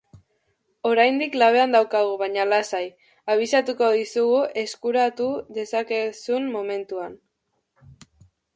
Oraindik 0.91 1.35
labean 1.41 1.75
daukagu 1.75 2.15
baina 2.21 2.45
lasai, 2.53 2.81
abisatuko 3.35 3.91
dizugu 3.99 4.39
eskuratu 4.63 5.29
dezakezun 5.61 6.51
momentuan. 6.59 7.17